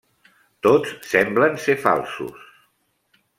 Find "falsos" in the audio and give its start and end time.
1.85-2.41